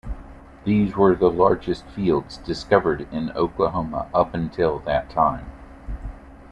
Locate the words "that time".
4.79-5.45